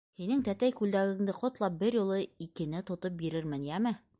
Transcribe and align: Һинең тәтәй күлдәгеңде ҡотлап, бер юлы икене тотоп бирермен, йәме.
Һинең 0.19 0.39
тәтәй 0.45 0.73
күлдәгеңде 0.79 1.35
ҡотлап, 1.41 1.77
бер 1.83 1.99
юлы 1.99 2.19
икене 2.47 2.83
тотоп 2.89 3.21
бирермен, 3.21 3.71
йәме. 3.73 3.97